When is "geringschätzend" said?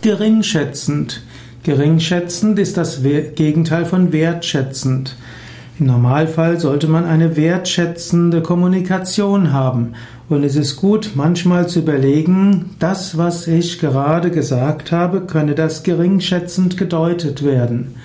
0.00-1.22, 1.64-2.60, 15.82-16.76